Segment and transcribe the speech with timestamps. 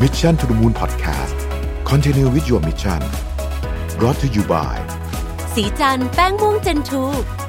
[0.00, 1.36] Mission to the Moon Podcast
[1.84, 3.00] Continue with your mission
[3.98, 4.74] brought to you by
[5.54, 7.02] สีจันแป้งม่วงเจนทู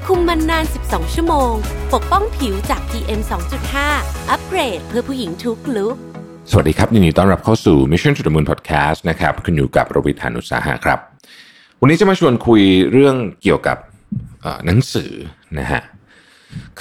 [0.05, 1.51] คุมมันนาน 12 ชั่วโมง
[1.93, 3.21] ปกป้องผิวจาก PM
[3.75, 5.95] 2.5 อัปเกรดเพื่อผู้หญิงทุกลุก
[6.49, 10.99] สวัสดีครับยินดีต้อนรับเข้าสู่ Mission to the Moon Podcast นะครับคุณอยู่กับรวิทยานุสาหะครับ
[11.81, 13.77] วันนี้จะมาชวนคุยเรื่องเกี่ยวกับ
[14.41, 15.11] เอ่อหนังสือ
[15.59, 15.81] นะฮะ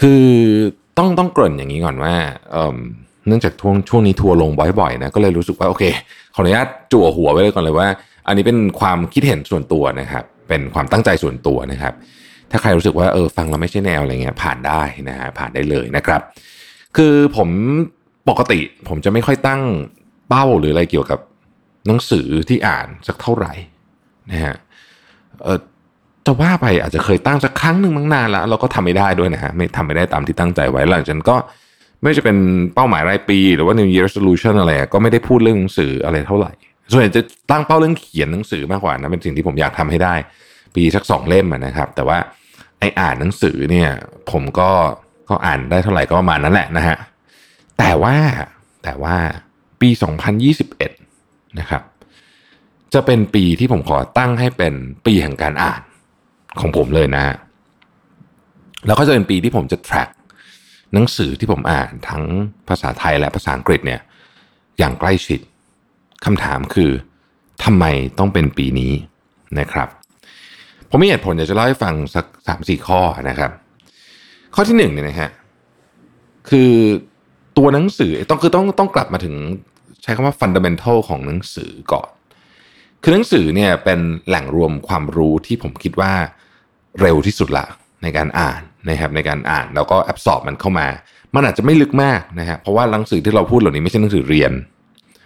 [0.01, 0.25] คือ
[0.99, 2.15] ต้องต้องเกริ่นอย่างนี้ก่อนว่า
[3.27, 4.51] เนื่องจากช่วงช่วงนี้ทัวร์ลง
[4.81, 5.85] บ่อยๆนะก็เลยรู้สึกว่าโอเค
[6.35, 7.89] ขออนุญาตจั่วหัวไว้เลยก่อนเลยว่า
[8.27, 11.95] อันนี้เป็นความคิดเห็นส่วนตัวนะครับเป็นความตั้งใจส่วนตัวนะครับ
[12.51, 16.21] ถ้าใครรู้สึกว่าเออฟังแล้วไม่ใช่แนวอะไรเงี้ยผ่านได้นะฮะผ่านได้เลยนะครับ
[16.97, 17.49] คือผม
[18.29, 19.63] ปกติผมจะไม่ค่อยตั้ง
[20.29, 21.19] เป้าหรืออะไรเกี่ยวกับ
[21.87, 23.53] หนังสือที่อ่านสักเท่าไหร่
[24.31, 24.57] นะฮะ
[25.43, 25.59] เออ
[26.27, 31.37] จะว่าไปอาจจะเคยตั้งสักครั้งหนึ่งมั้งนานแล้วเราก็ทำไม่ได้ด้วยนะฮะไม่ทำไม่ได้ตามที่ตั้งใจไว้หลังจากนั้นก็
[32.03, 32.37] ไม่จะเป็น
[32.75, 36.53] เป้าหมายรายปี หรือว่า New Year Resolution อะไรก็ไม่ได้พูดเรื่องหนังสืออะไรเท่าไหร่
[36.91, 40.15] ส่วนใหญ่จะตั้งเป้าเรื่องเขียนหนังสือมากกว่านะเป็นสิ่งที่ผมอยากทำให้ได้
[40.75, 42.19] ปีสักสองเล่มนะครับ แต่ว่า
[42.79, 43.89] ไออ่านหนังสือเนี่ย
[44.31, 44.71] ผมก็
[45.29, 46.97] ก็อ่านได้เท่าไหร่ก็ประมาณนั้นแหละนะฮะ
[47.79, 48.17] แต่ว่า
[48.85, 49.17] แต่ว่า
[49.81, 49.89] ปี
[50.75, 51.83] 2021 นะครับ
[52.95, 54.75] จะเป็นปีที่ผมขอตั้งให้เป็น
[55.07, 55.83] ปีแห่งการอ่าน
[56.61, 57.25] ของผมเลยนะ
[58.87, 60.09] แล้วก็จะเป็นปีที่ผมจะ track
[60.95, 62.25] หนังสือที่ผมอ่านทั้ง
[62.69, 64.01] ภาษาไทยและภาษาอังกฤษเนี่ย
[64.79, 65.41] อย่างใกล้ชิด
[66.25, 66.91] คำถามคือ
[67.65, 67.85] ทำไม
[68.19, 68.93] ต้องเป็นปีนี้
[69.59, 69.89] นะครับ
[70.89, 73.51] ผมมีเหตุผลอยากจะเล่าให้ฟังสักสามสี่ข้อนะครับ
[74.55, 75.31] ข้อที่หนึ่งเนี่ยนะฮะ
[76.51, 76.71] คือ
[77.59, 79.35] ตัวหนังสือต้องคือต้องต้องกลับมาถึง
[80.03, 82.11] ใช้คำว่าฟันดัมเ n นทัลของหนังสือก่อน
[83.03, 86.13] คือหนังสือเนี่ยเป็นแหล่งรวมความรู้ที่ผมคิดว่า
[87.01, 87.67] เร็วที่สุดละ
[88.03, 90.87] ในการอ่านนะครับในการอ่านแล้วก็แอบสอบมันเข้ามา
[91.35, 94.53] มันอาจจะไม่ลึกมากนะฮะเพราะว่าหนังสือที่เราพูดเหล่านี้ไม่ใช่หนังสือเรียน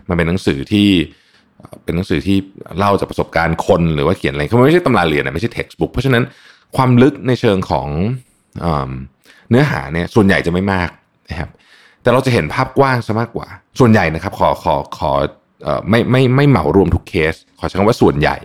[0.08, 0.88] มันเป็นหนังสือที่
[1.84, 2.36] เป็นหนังสือที่
[2.78, 6.22] เล่าจากประสบการณ์คนหรือว่าเขียนอะไรคือมันไม่ใช่ตำราเรียนนะไม่ใช่ textbook เพราะฉะนั้น
[6.76, 7.88] ความลึกในเชิงของ
[8.60, 8.66] เอ
[9.50, 10.90] เนื้อหาเนี่ยส่วนใหญ่จะไม่มาก
[11.30, 11.50] นะครับ
[12.02, 13.48] แต่เราจะเห็นภาพกว้างซะมากกว่า
[13.78, 15.12] ส่วนใหญ่นะครับขอขอขอ
[15.90, 18.36] ไม่ไม่ไม่เหมารวมทุกเคส ขอใช้คำว่าส่วนใหญ่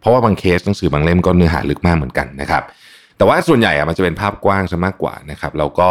[0.00, 2.62] เพราะว่าบางเคสหนังสือบางเล่มก็เนื้อหาลึกมากเหมือนกันนะครับ
[3.20, 5.88] แต่ว่าส่วนใหญ่อะมันจะเป็นภาพกว้างซะมากกว่านะครับแล้วก็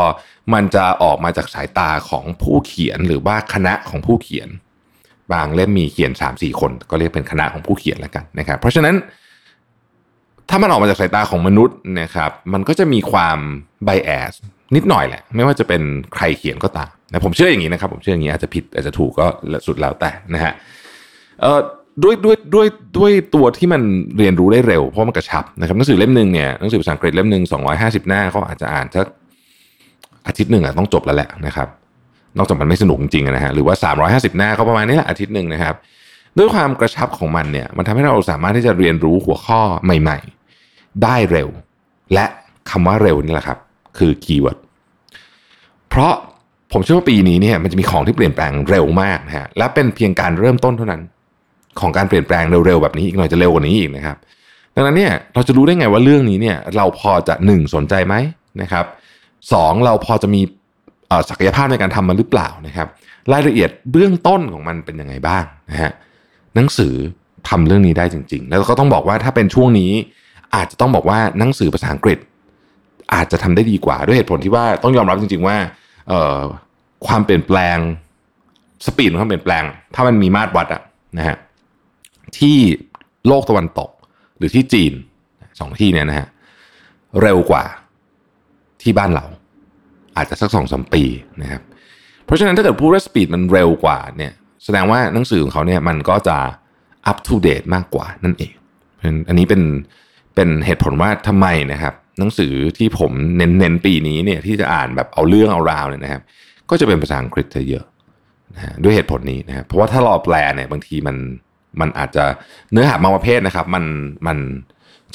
[0.53, 4.49] มันจะออกมาจากสายตาของผู้เขียนหรือว่าคณะของผู้เขียน
[5.33, 8.95] บางเล่มมีเขียน3ามสี่คน ก็เรียกเป็นคณะของผู้เขียนแล้วกันนะครับ เพราะฉะนั้น
[10.49, 13.37] ถ้ามันออกมาจากสายตาของมนุษย์นะครับมันก็จะมีความ
[13.85, 14.33] ไบแอส
[14.75, 15.81] นิดหน่อยแหละ ไม่ว่าจะเป็น
[16.13, 19.27] ใครเขียนก็ตามนะผมเชื่ออย่างนี้นะครับ ผมเชื่ออย่างนี้อาจจะผิดอาจจะถูกก็
[19.67, 20.53] สุดแล้วแต่นะฮะ
[21.41, 21.59] เอ่อ
[22.03, 22.67] ด้วยด้วยด้วย
[22.97, 23.81] ด้วยตัวที่มัน
[24.17, 29.07] เรียนรู้ได้เร็วเพราะมันกระชับนะครับหนังสือเล่มหนึ่งเนี่ยหนังสือภาษาอังกฤษเล่มหนึ่งสองร้อยห้าสิบหน้าเขาอาจจะอ่านสัก
[30.27, 31.67] อาทิตย์หนึ่งอะต้องจบแล้วแหละนะครับ
[32.37, 33.75] นอกจากมันไม่สนุกจริงๆนะฮะหรือว่า
[34.07, 35.75] 350หน้าก็ประมาณนี้แหละอาทิตย์หนึ่งนะครับ
[36.37, 40.17] ด้วยความกระชับของมันเนี่ย มันทำให้เราสามารถที่จะเรียนรู้หัวข้อใหม่
[40.61, 41.49] ๆ ได้เร็ว
[42.13, 42.25] และ
[42.69, 43.57] คำว่าเร็วนี่แหละครับ
[43.97, 44.57] คือ keyword
[45.89, 46.13] เพราะ
[46.73, 51.01] ผมเชื่อว่าปีนี้เนี่ยมันจะมีของที่เปลี่ยนแปลงเร็วมากนะฮะและเป็นเพียงการเริ่มต้นเท่านั้น
[51.79, 54.17] ของการเปลี่ยนแปลงเร็วๆแบบนี้อีกหน่อยจะเร็วกว่านี้อีกนะครับ
[54.75, 58.15] ดังนั้นเนี่ยเราจะรู้ได้ไงว่าเรื่องนี้เนี่ยเราพอจะหนึ่งสนใจไหม
[58.61, 58.85] นะครับ
[59.53, 60.41] สองเราพอจะมี
[61.29, 62.87] ศักยภาพในการทำมันหรือเปล่านะครับ
[63.33, 65.91] รายละเอียดเบื้องต้นของมันเป็นยังไงบ้างนะฮะ
[66.55, 66.93] หนังสือ
[67.49, 69.91] ทำเรื่องนี้ได้จริง ๆ แล้วก็ต้องบอกว่าถ้าเป็นช่วงนี้
[70.55, 72.17] อาจจะต้องบอกว่าหนังสือภาษาอังกฤษ
[73.13, 75.57] อาจจะทำได้ดีกว่าด้วยเหตุผลที่ว่าต้องยอมรับจริง ๆ ว่า
[76.07, 77.77] เความเปลี่ยนแปลง
[78.85, 79.63] สปีดของความเปลี่ยนแปลง
[79.95, 80.81] ถ้ามันมีมาตรวัดอะ
[81.17, 81.37] นะฮะ
[82.39, 82.57] ที่
[83.27, 83.89] โลกตะวันตก
[84.37, 84.93] หรือที่จีน
[85.59, 86.27] สองที่เนี่ยนะฮะ
[87.21, 87.63] เร็วกว่า
[88.81, 89.25] ที่บ้านเรา
[90.17, 91.03] อาจจะสักสองสมปี
[91.41, 91.61] นะครับ
[92.25, 96.37] เพราะฉะนั้นถ้าเกิดพูดว่าสปีดมันเร็วกว่าเนี่ยแสดงว่าหนังสือของเขาเนี่ยมันก็จะ
[97.09, 98.53] up to date มากกว่านั่นเอง
[98.93, 99.61] เพราะฉะนั้นอันนี้เป็น
[100.35, 106.21] เป็นเหตุผลว่าทำไมนะครับ หนังสือที่ผมเน้นเน้นปีนี้เนี่ยที่จะอ่านแบบเอาเรื่องเอาราวเนี่ยนะครับ
[106.69, 107.85] ก็จะเป็นภาษาอังกฤษเยอะ
[108.55, 111.15] นะฮะด้วยเหตุผลนี้นะครับเพราะว่าถ้ารอแปลเนี่ยบางทีมัน
[111.81, 112.23] มันอาจจะ
[112.71, 113.83] เนื้อหาบางประเภทนะครับ มัน
[114.27, 114.37] มัน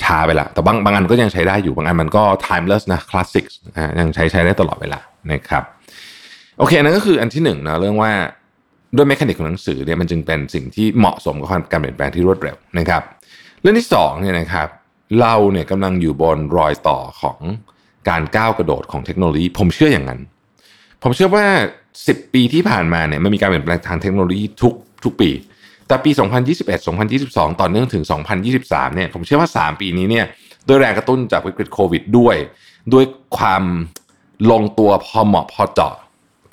[0.03, 3.45] ช้าไปละแต่บางบางอันก็ยังใช้ได้อยู่บางอันมันก็ timeless นะ classic
[3.77, 5.01] นะยังใช้ใช้ได้ตลอดเวลา
[5.33, 5.63] นะครับ
[6.59, 8.13] โอเคอันนั้นก็คืออันที่หนึ่งนะเรื่องว่า
[8.97, 13.03] ด้วยเมคานิกของหนังสือเนี่ยมันจึงเป็นสิ่งที่เหมาะสมกับการเปลี่ยนแปลงที่รวดเร็วนะครับ
[13.61, 14.69] เรื่องที่สองเนี่ยนะครับ
[15.21, 17.39] เราเนี่ยกำลังอยู่บนรอยต่อของ
[18.09, 20.21] การก้าวกระโดดของเทคโนโลยี ผมเชื่ออย่างนั้น
[21.03, 21.47] ผมเชื่อว่า
[21.91, 24.75] 10 ปีที่ผ่านมาเนี่ยมันมีการเปลี่ยนแปลงทางเทคโนโลยีทุก
[25.05, 25.31] ทุกปี
[25.89, 26.11] แต่ปี
[26.51, 28.05] 2021 2022 ต่อเนื่องถึง
[28.51, 30.27] 2023 เนี่ย ผมเชื่อว่า 3 ปีนี้เนี่ย
[30.69, 32.37] ด้วยแรงกระตุ้นจากวิกฤตโควิดด้วย
[32.93, 33.05] ด้วย
[33.39, 33.63] ความ
[34.51, 35.95] ลงตัวพอเหมาะพอเจาะ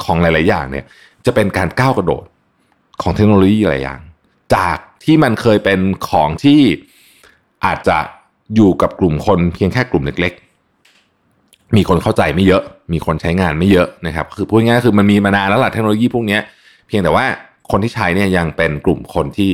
[0.03, 0.85] ของหลาย ๆ อย่างเนี่ย
[1.25, 2.25] จะเป็นการก้าวกระโดด
[3.01, 3.99] ของเทคโนโลยีหลายอย่าง
[4.55, 5.79] จากที่มันเคยเป็น
[6.09, 6.61] ของที่
[7.65, 7.97] อาจจะ
[8.55, 10.33] อยู่กับกลุ่มคนเพียงแค่กลุ่มเล็ก
[11.03, 12.63] ๆ มีคนเข้าใจไม่เยอะ
[12.93, 16.39] มีคนใช้งานไม่เยอะนะครับ คือพูดง่ายๆคือมันมีมานานแล้วล่ะเทคโนโลยีพวกนี้
[16.87, 17.25] เพียงแต่ว่า
[17.71, 19.51] คนที่ใช้เนี่ยยังเป็นกลุ่มคนที่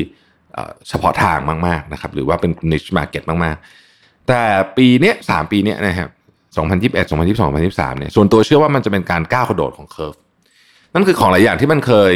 [0.90, 4.42] เฉพาะทางมากๆนะครับ หรือว่าเป็น niche market มากๆ แต่
[4.78, 6.10] ปีเนี้ยสามปีเนี้ยนะครับ
[6.56, 10.16] 2021 2022 2023เนี่ยส่วนตัวเชื่อว่ามันจะเป็นการก้าวกระโดดของ curve
[10.94, 12.14] นั่นคือของหลายอย่างที่มันเคย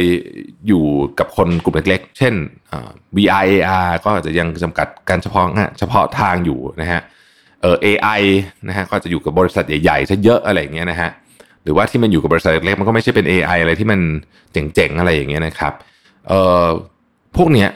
[0.68, 0.84] อยู่
[1.18, 2.34] กับคนกลุ่มเล็กๆ เช่น
[3.16, 5.44] VR AR ก็อาจจะยังจำกัดการเฉพาะ
[5.78, 7.00] เฉพาะทางอยู่นะฮะ
[7.62, 8.20] เออ AI
[8.68, 11.10] นะฮะก็จะอยู่กับบริษัทใหญ่ๆซะเยอะอะไรอย่างเงี้ยนะฮะ
[11.64, 14.00] หรือว่าที่มันอยู่กับบริษัทเล็กๆมันก็ไม่ใช่เป็น AI อะไรที่มัน
[14.52, 15.72] เจ๋งๆอะไรอย่างเงี้ยนะครับ
[16.28, 16.68] เอ่อ
[17.36, 17.68] พวกเนี้ย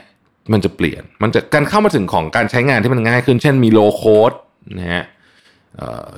[0.52, 4.32] มันจะเปลี่ยน มันจะการเข้ามาถึงของการใช้งานที่มันง่ายขึ้น เช่นมีโลโคด
[4.78, 5.04] นะฮะ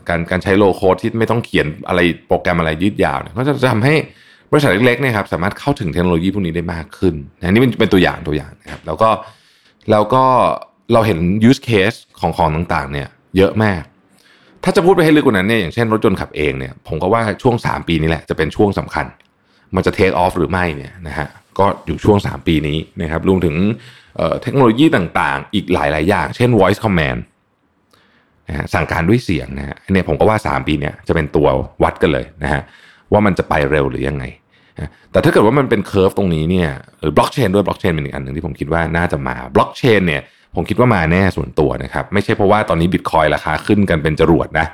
[0.09, 3.95] การการใช้โลโคดที่ไม่ต้องเขียนอะไรโปรแกรมอะไรยืดยาวเนี่ยก็จะทำให้
[4.51, 9.11] บริษัทเล็กๆเนี่ยครับสามารถเข้าถึงเทคโนโลยีพวกนี้ได้มากขึ้นอันนี้เป็นตัวอย่างตัวอย่างนะครับ แล้วก็
[9.91, 10.25] แล้วก็
[10.93, 13.83] เราเห็น use case ของของต่างๆ เนี่ยเยอะมาก
[14.65, 19.07] ถ้าจะพูดไปให้ลึกกว่านั้นเนี่ยอย่างเช่นรถยนต์ขับเองเนี่ยผมก็ว่าช่วง 3 ปีนี้แหละจะเป็นช่วงสำคัญ
[19.75, 21.29] มันจะ take off หรือไม่เนี่ยนะฮะ
[21.61, 23.57] ก็อยู่ช่วง 3 ปีนี้นะครับรวมถึง
[24.43, 27.21] เทคโนโลยีต่างๆ อีกหลาย ๆ อย่าง เช่น voice command
[28.49, 31.47] นะฮะสั่งการด้วยเสียงนะฮะเนี่ยผมก็ว่า 3 ปีเนี่ยจะเป็นตัว
[31.83, 32.61] วัดกันเลยนะฮะ
[33.13, 34.25] ว่ามันจะไปเร็วหรือยังไง
[35.13, 36.69] แต่ถ้าเกิดว่ามันเป็น curve ตรงนี้เนี่ย
[37.03, 40.23] หรือบล็อกเชนด้วยบล็อกเชนเป็นอีกอันหนึ่งที่ผมคิดว่าน่าจะมาบล็อกเชนเนี่ย
[40.57, 44.67] ผมคิดว่ามาแน่ส่วนตัวนะครับ ไม่ใช่เพราะว่าตอนนี้บิตคอยราคาขึ้นกันเป็นจรวดนะ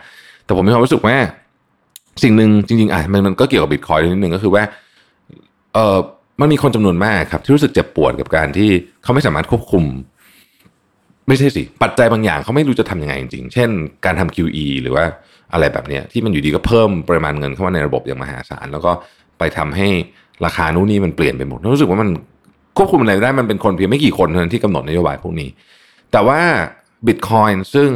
[0.45, 1.17] แต่ผมมีความรู้สึกว่า
[2.23, 4.63] สิ่งหนึ่งจริงๆอะมันมันก็เกี่ยวกับบิตคอยนิดนึงก็คือว่า
[5.75, 5.99] เออ
[6.41, 8.71] มันมีคนจำนวนมากครับ ที่รู้สึกเจ็บปวดกับการที่
[9.03, 9.85] เขาไม่สามารถควบคุม
[11.29, 13.71] ไม่ใช่สิ ปัจจัยบางอย่างเขาไม่รู้จะทํำยังไงจริงๆ เช่น
[14.05, 15.05] การทำ QE หรือว่า
[15.53, 18.93] อะไรแบบนี้ที่มันอยู่ดีก็เพิ่มปริมาณเงินเข้ามาในระบบอย่างมหาศาล แล้วก็
[19.39, 19.89] ไปทำให้
[20.45, 22.11] ราคานู้นนี่มันเปลี่ยนไปหมดรู้สึกว่ามัน
[22.77, 25.49] ควบคุมอะไรได้มันเป็นคนเพียงไม่กี่คนเท่านั้นที่กำหนดนโยบายพวกนี้
[26.13, 26.41] แต่ว่า
[27.07, 27.91] Bitcoin ซึ่ง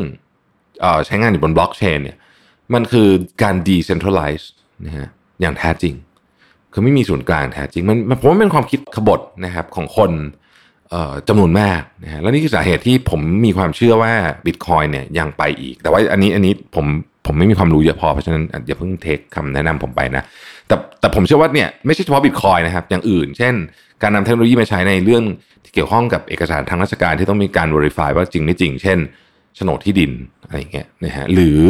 [1.06, 2.16] ใช้งานอยู่บนบล็อกเชนเนี่ย
[2.74, 3.08] มันคือ
[3.42, 4.44] การ decentralize
[4.86, 5.08] นะฮะ
[5.40, 5.94] อย่างแท้จริง
[6.72, 10.12] คือไม่มีศูนย์กลางแท้จริงมันผมว่าเป็นความคิดขบฏนะครับของคน
[11.28, 14.12] จำนวนมากนะฮะและนี่คือสาเหตุที่ผมมีความเชื่อว่า
[14.46, 16.86] Bitcoin เนี่ยยังไปอีก แต่ว่าอันนี้อันนี้ผม
[17.26, 20.24] ผมไม่มีความรู้เยอะพอเพราะฉะนั้นอย่าเพิ่งเทคคำแนะนำผมไปนะ
[20.68, 23.54] แต่แต่ผมเชื่อว่าเนี่ยไม่ใช่เฉพาะบิตคอยนะครับ อย่างอื่น เช่น
[24.02, 25.24] การนำเทคโนโลยีมาใช้ในเรื่อง
[25.64, 28.98] ที่เกี่ยวข้องกับเอกสารทางราชการที่ต้องมีการ verify ว่าจริงไม่จริง เช่น
[29.56, 30.12] โฉนดที่ดิน
[30.44, 31.60] อะไรเงี้ยนะฮะหรือ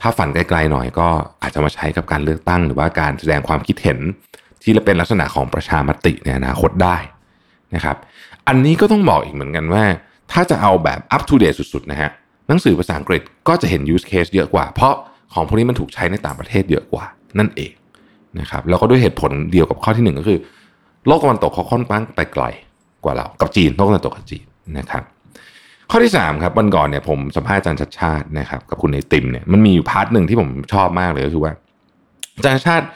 [0.00, 1.08] ถ้าฝันไกลๆหน่อยก็
[1.42, 3.98] อาจจะมาใช้กับการเลือกตั้ง หรือว่าการแสดงความคิดเห็น
[4.62, 6.96] ที่เป็นลักษณะของประชามติในอนาคตได้
[7.74, 7.96] นะครับ
[8.48, 9.84] อันนี้ก็ต้องบอกอีกเหมือนกันว่า
[10.32, 12.10] ถ้าจะเอาแบบ up to date สุดๆนะฮะ
[12.48, 14.94] หนังสือภาษาอังกฤษก็จะเห็น use case เยอะกว่า เพราะ
[15.34, 17.04] ของพวกนี้มันถูกใช้ในต่างประเทศเยอะกว่า
[17.38, 17.72] นั่นเอง
[18.40, 20.38] นะครับแล้วก็ด้วยเหตุผลเดียวกับข้อที่หนึ่งก็คือ
[21.06, 22.44] โลกตะวันตกเขาค่อนข้างไปไกล
[23.04, 24.44] กว่าเรา กับจีนโลกตะวันตกกับจีน
[24.78, 25.02] นะครับ
[25.92, 31.52] ข้อที่3ครับวันก่อนเนี่ยผมสัมภาษณ์อาจารย์ชัชชาตินะครับกับคุณไอติมเนี่ยมันมีอยู่ part หนึ่งที่ผมชอบมากเลยก็คือว่า
[32.36, 32.86] อาจารย์ชัชชาติ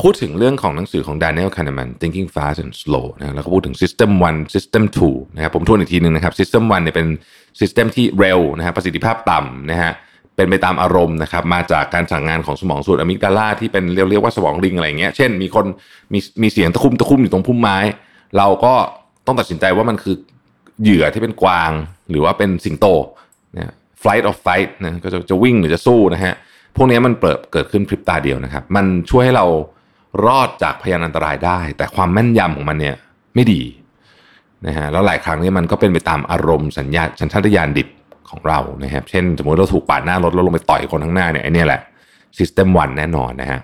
[0.00, 7.08] พูดถึงเรื่องของหนังสือของ Daniel Kahneman Thinking Fast and Slow นะแล้วก็พูดถึง System 1 System 2นะครับผมทวนอีกทีหนึ่งนะครับ System 1เนี่ยเป็น
[7.60, 9.92] System ที่เร็วนะฮะประสิทธิภาพต่ำนะฮะ
[10.36, 15.66] เป็นไปตามอารมณ์นะครับมาจากการสั่งงานของสมองส่วนอะมิกดาลาที่เป็นเรียกเรียกว่าสมองลิงอะไรเงี้ยเช่นมีคน
[16.12, 17.78] มีมีเสียงตะคุ่มตะคุ่มอยู่ตรงพุ่มไม้
[18.38, 18.74] เราก็
[19.26, 20.16] ต้องตัดสินใจว่ามันคือ
[20.82, 21.72] เหยื่อที่เป็นกวาง
[22.10, 22.86] หรือว่าเป็นสิงโต
[23.56, 26.34] นะ flight of fight นะก็จะจะวิ่งหรือจะสู้นะฮะ
[26.76, 29.46] พวกนี้มันเปิดเกิดขึ้นพริบตาเดียวนะครับ มันช่วยให้เรา
[30.26, 32.96] รอดจากพยานอันตรายได้ แต่ความแม่นยำของมันเนี่ย
[33.34, 33.62] ไม่ดี
[34.66, 37.88] นะฮะแล้วหลายครั้งนี่มันก็เป็นไปตามอารมณ์สัญญาสัญชาตญาณดิบ
[38.30, 41.80] ของเรานะครับ เช่น สมมติเราถูกปาดหน้ารถแล้วลงไปต่อยคนข้างหน้าเนี่ยไอ้นี่แหละ
[42.38, 43.60] System 1 แน่นอนนะฮะ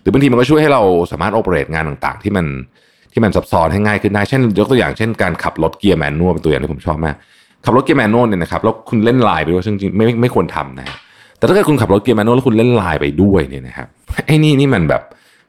[0.00, 2.46] หรือบางทีมันก็ช่วยให้เราสามารถ operate งานต่างๆ ที่มัน
[3.12, 7.16] ที่มันซับซ้อนให้ง่ายขึ้นได้ เช่น ยกตัวอย่างเช่นการขับรถเกียร์ manual เป็นตัวอย่างที่ผมชอบมาก
[7.64, 10.86] ขับรถเกียร์ manual เนี่ยนะครับแล้วคุณเล่นไลน์ไปด้วยซึ่งจริงไม่ไม่ควรทำนะ
[11.38, 13.88] แต่ถ้าเกิดคุณขับรถเกียร์แมนนวลแล้วคุณเล่นไลน์ไปด้วยเนี่ยนะครับ
[14.26, 15.02] ไอ้นี่นี่มันแบบ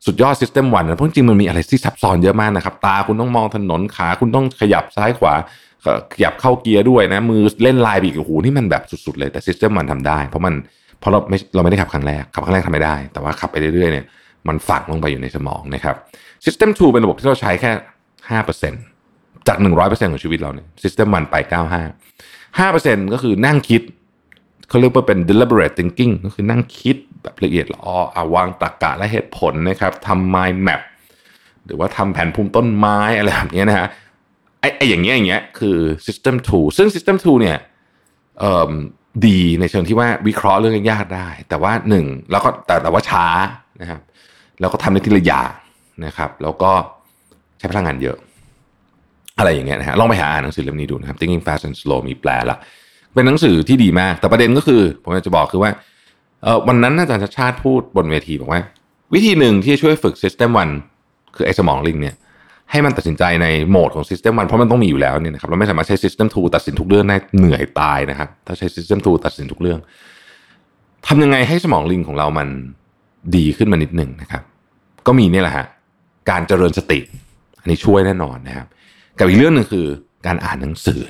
[0.06, 5.34] สุดยอด System 1นนะเพราะจริงมันมีอะไรที่ซับซ้อนเยอะมากนะครับ ตาคุณต้องมองถนนขา คุณต้องขยับซ้ายขวา
[6.14, 10.54] ขยับเข้าเกียร์ด้วยนะ มือเล่นไลน์อีกโอ้โหนี่มันแบบสุดๆเลยแต่ System มันทำได้ เพราะมัน
[11.00, 14.06] เพราะเราไม่เราไม่ได้ขับครั้งแรกขับครั้งแรกทำไม่ได้ แต่ว่าขับไปเรื่อยๆเนี่ย
[14.48, 15.96] มันฝังลงไปอยู่ในสมองนะครับ
[16.46, 17.72] System 2เป็นระบบที่เราใช้แค่
[18.30, 18.74] ห้าเปอร์เซ็นต์
[19.48, 21.82] จากหนึ่งร้อยเปอร์เซ็นต์ของชีวิตเราเนี่ย System มันไปเก้าห้า
[22.60, 23.82] ห้าเปอร์เซ็นต์ก็คือนั่งคิด
[24.70, 30.82] เขาเรียกว่าเป็น deliberate thinking ก็คือนั่งคิดแบบละเอียดละออวางตรรกะและเหตุผลนะครับทำ mind map
[31.66, 33.88] หรือว่าทำแผนภูมิต้นไม้อะไรแบบนี้นะฮะ
[34.60, 37.58] ไอ้ไอ้อย่างเงี้ยอย่างเงี้ยคือ system 2 ซึ่ง system 2เนี่ย
[39.28, 43.26] ดีในเชิงที่ว่าวิเคราะห์เรื่องยากได้ แต่ว่าหนึ่งแล้วก็แต่แต่ว่าช้า
[43.82, 44.02] นะครับ
[44.60, 45.52] แล้วก็ทำในทีละอย่าง
[46.06, 46.72] นะครับ แล้วก็
[47.58, 48.18] ใช้พลังงานเยอะ
[49.38, 52.58] อะไรอย่างเงี้ยนะฮะลองไปหาอ่านหนังสือเล่มนี้ดูนะครับ Thinking Fast and Slow มีแปลละ
[53.14, 55.72] เป็นหนังสือที่ดีมาก แต่ประเด็นก็คือ ผมอยากจะบอกคือว่า
[56.44, 58.62] เออวันนั้นอาจารย์ชาชาติพูดบนเวทีบอกว่า
[59.14, 60.50] วิธีหนึ่งที่จะช่วยฝึก System
[60.94, 62.16] 1 คือไอ้สมองลิงเนี่ย
[62.72, 69.80] ให้มันตัดสินใจในโหมดของ System 1 เพราะมันต้องมีอยู่แล้วเนี่ยนะครับเราไม่สามารถใช้ System 2 ตัดสินทุกเรื่องได้เหนื่อยตายนะครับ ถ้าใช้ System 2 ตัดสินทุกเรื่อง
[71.08, 72.48] ทำยังไงให้สมองลิงของเรามัน
[73.36, 74.44] ดีขึ้นมานิดหนึ่งนะครับ
[75.08, 75.66] ก็มีเนี่ยแหละฮะ
[76.30, 77.00] การเจริญสติ
[77.60, 78.68] อันนี้ช่วยแน่นอนนะครับ
[79.20, 79.86] กับอีกเรื่องหนึ่งคือ
[80.26, 81.02] การอ่านหนังสือ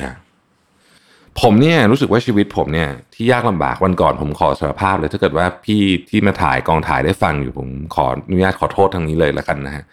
[1.41, 9.83] ผมเนี่ยรู้สึกว่าชีวิตผมเนี่ยที่ยากลำบากวันก่อนผมขอสารภาพเลย ถ้าเกิดว่าพี่ที่มาถ่ายกองถ่ายได้ฟังอยู่ผมขออนุญาตขอโทษทางนี้เลยล้วกันนะฮะ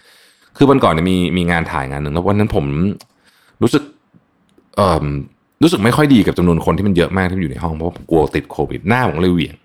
[0.57, 2.65] คือวันก่อนเนี่ยมีมีงานถ่ายงานหนึ่งแล้ววันนั้นผม
[3.63, 3.83] รู้สึก
[4.77, 5.07] เอ่อ
[5.63, 9.57] รู้สึกไม่ค่อยดีกับจำนวนคนที่มันเยอะมากที่อยู่ในห้องเพราะผมกลัวติดโควิดหน้าผมเลยเหวี่ยง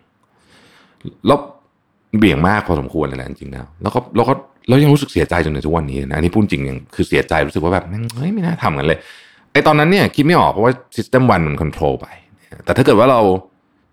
[1.27, 1.39] แล้ว
[2.17, 4.33] เบี่ยงมากพอสมควรเลยแหละจริงๆแล้วแล้วก็แล้วก็
[4.67, 7.85] แล้วยังรู้สึกเสียใจจนถึงทุกวันนี้นะอันนี้พูดจริงยังคือเสียใจรู้สึกว่าแบบ
[8.17, 8.97] เฮ้ยไม่น่าทำกันเลย
[9.53, 12.07] ไอตอนนั้นเนี่ยคิดไม่ออกเพราะว่า System 1มันคอนโทรลไป
[12.65, 13.21] แต่ถ้าเกิดว่าเรา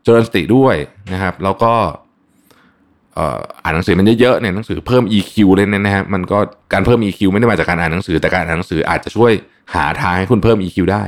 [0.04, 0.76] เจริญสติด้วย
[1.12, 1.72] นะครับ แล้วก็
[3.62, 6.38] อ่านหนังสือมันเยอะๆเนี่ยหนังสือเพิ่ม EQ เลยนะฮะมันก็
[6.72, 9.32] การเพิ่ม EQ ไม่ได้มาจากการอ่านหนังสือแต่การอ่านหนังสืออาจจะช่วย
[9.74, 11.04] หาทางให้คุณเพิ่ม EQ ได้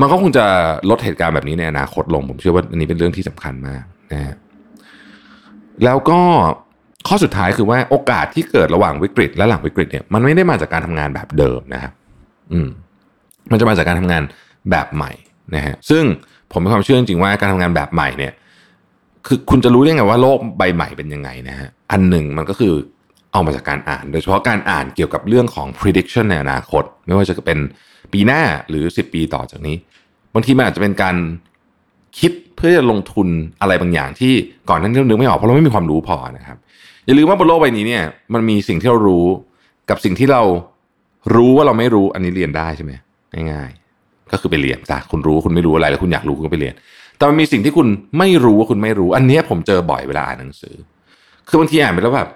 [0.00, 0.44] มันก็คงจะ
[0.90, 4.34] ลดเหตุการณ์แบบนี้ในอนาคตลง ผมเชื่อว่าอันนี้เป็นเรื่องที่สำคัญมากนะฮะ
[5.84, 6.20] แล้วก็
[7.08, 11.92] ข้อสุดท้ายคือว่าโอกาสที่เกิดระหว่างวิกฤต และหลังวิกฤตเนี่ยมันไม่ได้มาจากการทำงานแบบเดิมนะครับ
[12.52, 12.68] อืม
[13.50, 14.22] มันจะมาจากการทำงาน
[14.70, 15.12] แบบใหม่
[15.54, 16.02] นะฮะซึ่ง
[16.52, 18.32] ผมมีความเชื่อจริงๆว่าการทำงานแบบใหม่เนี่ย
[19.26, 22.74] คือคุณจะรู้ได้ไงว่าโลกใบใหม่เป็นยังไงนะฮะอันหนึ่งมันก็คือ
[23.32, 27.58] เอามาจากการอ่าน โดยเฉพาะการอ่านเกี่ยวกับเรื่องของ prediction ในอนาคต ไม่ว่าจะเป็น
[28.12, 29.76] ปีหน้าหรือ 10 ปีต่อจากนี้
[30.34, 31.16] บางทีมันอาจจะเป็นการ
[32.18, 33.28] คิดเพื่อจะลงทุน
[33.60, 34.32] อะไรบางอย่างที่
[34.68, 36.56] ก่อนนั้นเรานึกไม่ออกเพราะเราไม่มีความรู้พอนะครับ
[37.06, 38.02] อย่าลืมว่าบนโลกใบนี้เนี่ย
[38.34, 39.26] มันมีสิ่งที่เรารู้
[39.90, 40.42] กับสิ่งที่เรา
[41.34, 42.92] รู้ว่าเราไม่รู้อันนี้เรียนได้ใช่ไหม
[43.50, 46.74] ง่ายๆก็คือไปเรียนจ้ะคุณรู้คุณไม่รู้อะไรแล้วคุณอยากรู้คุณก็ไปเรียน
[47.16, 47.86] แต่มันมีสิ่งที่คุณ
[48.18, 50.74] ไม่รู้ว่าคุณไม่รู้ อันนี้ผมเจอบ่อยเวลาอ่านหนังสือ
[51.48, 52.28] คือบางทีอ่านไปแล้วแบบ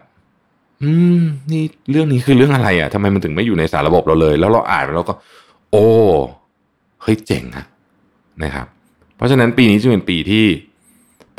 [0.83, 1.21] อืม
[1.53, 5.15] นี่เรื่องนี้คือเรื่องอะไรอะทำไมมันถึงไม่อยู่ในสารระบบเราเลย แล้วเราอ่านไปแล้วก็
[5.71, 5.87] โอ้
[7.03, 7.65] เฮ้ยเจ๋งอะ
[8.43, 8.67] นะครับ
[9.17, 10.45] เพราะฉะนั้นปีนี้จะเป็นปีที่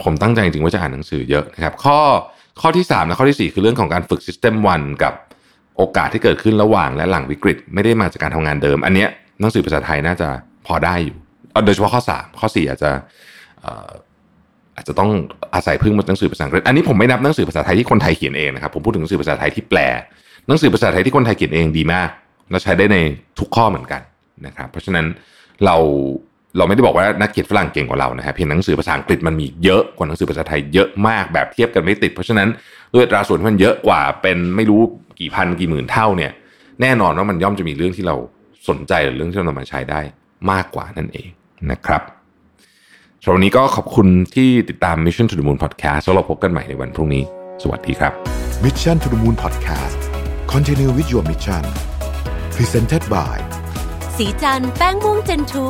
[0.04, 2.00] ผมตั้งใจจริงๆว่าจะอ่านหนังสือเยอะนะครับ ข้อ
[2.62, 5.14] ข้อที่สามและข้อที่สี่คือเรื่องของการฝึก System 1 กับ
[5.78, 10.30] โอกาสที่เกิดขึ้นระหว่างและหลังวิกฤต ไม่ได้มาจากการทำงานเดิม อันเนี้ยหนังสือภาษาไทยน่าจะ
[10.68, 11.18] พอได้อยู่
[11.66, 12.92] โดยเฉพาะข้อสามข้อสี่อาจจะ
[14.76, 15.10] อาจจะต้อง
[15.56, 19.80] อาศัยพึ่งหนังสือภาษาอังกฤษอันนี้ผมไม่นับหนังสือภาษาไทยที่คนไทยเขียนเองนะครับผมพูดถึงหนังสือภาษาไทยที่แปล
[20.48, 22.10] หนังสือภาษาไทยที่คนไทยเขียนเองดีมาก
[22.50, 22.98] และใช้ได้ใน
[23.40, 24.02] ทุกข้อเหมือนกัน
[24.46, 25.06] นะครับ เพราะฉะนั้น
[25.66, 25.76] เรา
[26.58, 32.50] เราไม่ได้บอกว่านักเขียนฝรั่งเก่งกว่าเรานะครับเพียงหนังสือภาษาอังกฤษมันมีเยอะกว่าหนังสือภาษาไทยเยอะมากแบบเทียบกันไม่ติด เพราะฉะนั้น
[32.94, 34.82] ด้วยตราส่วนที่มันเยอะกว่าเป็นไม่รู้
[35.20, 36.32] กี่พันกี่หมื่นเท่าเนี่ย
[36.82, 38.16] แน่นอนว่ามันย่อมจะมีเรื่องที่เรา
[38.70, 40.02] สนใจหรือเรื่องที่เรานำมาใช้ได้
[40.52, 41.30] มากกว่านั่นเอง
[41.72, 42.02] นะครับ
[43.24, 47.24] สำหรับวันนี้ก็ขอบคุณที่ติดตาม Mission to the Moon Podcast แล้วเราพบกันใหม่ในวันพรุ่งนี้
[47.64, 48.14] สวัสดีครับ
[48.64, 50.00] Mission to the Moon Podcast
[50.54, 51.64] Continue with your mission
[52.56, 53.38] Presented by
[54.18, 55.68] สีจันแป้งม่วงเจนทู